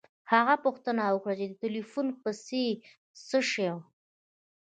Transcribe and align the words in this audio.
هغه 0.31 0.55
پوښتنه 0.65 1.03
وکړه 1.09 1.33
چې 1.39 1.45
د 1.49 1.53
ټیلیفون 1.61 2.07
پیسې 2.23 2.65
څه 3.27 3.39
شوې 3.51 3.71